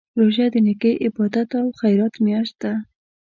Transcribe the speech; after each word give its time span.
روژه 0.19 0.45
د 0.53 0.55
نېکۍ، 0.65 0.93
عبادت 1.05 1.49
او 1.59 1.67
خیرات 1.79 2.13
میاشت 2.25 2.55
ده. 2.61 2.73